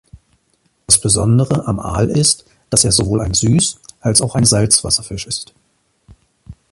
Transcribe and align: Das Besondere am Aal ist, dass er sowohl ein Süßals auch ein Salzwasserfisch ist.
Das 0.87 0.99
Besondere 0.99 1.67
am 1.67 1.79
Aal 1.79 2.09
ist, 2.09 2.45
dass 2.71 2.83
er 2.85 2.91
sowohl 2.91 3.21
ein 3.21 3.35
Süßals 3.35 4.21
auch 4.21 4.33
ein 4.33 4.45
Salzwasserfisch 4.45 5.27
ist. 5.27 5.53